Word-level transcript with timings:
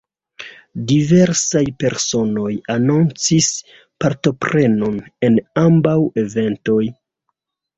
Diversaj 0.91 1.61
personoj 1.83 2.55
anoncis 2.77 3.51
partoprenon 4.05 4.99
en 5.29 5.39
ambaŭ 5.67 5.97
eventoj. 6.25 6.83